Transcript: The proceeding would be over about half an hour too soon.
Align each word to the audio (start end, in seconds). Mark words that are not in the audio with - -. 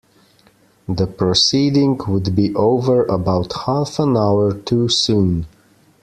The 0.89 1.05
proceeding 1.05 1.99
would 2.07 2.35
be 2.35 2.55
over 2.55 3.05
about 3.05 3.53
half 3.67 3.99
an 3.99 4.17
hour 4.17 4.51
too 4.51 4.89
soon. 4.89 5.45